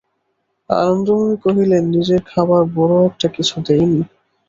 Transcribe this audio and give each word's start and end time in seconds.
আনন্দময়ী 0.69 1.35
কহিলেন, 1.43 1.83
নিজের 1.95 2.21
খবর 2.31 2.61
বড়ো 2.75 2.97
একটা 3.09 3.27
কিছু 3.35 3.55
দেয় 3.67 3.85
নি। 3.91 4.01